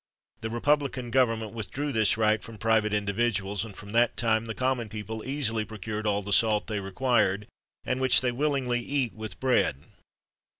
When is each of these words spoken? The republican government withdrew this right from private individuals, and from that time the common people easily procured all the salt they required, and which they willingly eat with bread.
The 0.39 0.49
republican 0.49 1.11
government 1.11 1.53
withdrew 1.53 1.91
this 1.91 2.17
right 2.17 2.41
from 2.41 2.57
private 2.57 2.91
individuals, 2.91 3.63
and 3.63 3.77
from 3.77 3.91
that 3.91 4.17
time 4.17 4.47
the 4.47 4.55
common 4.55 4.89
people 4.89 5.23
easily 5.23 5.63
procured 5.63 6.07
all 6.07 6.23
the 6.23 6.33
salt 6.33 6.65
they 6.65 6.79
required, 6.79 7.45
and 7.83 8.01
which 8.01 8.21
they 8.21 8.31
willingly 8.31 8.79
eat 8.79 9.13
with 9.13 9.39
bread. 9.39 9.83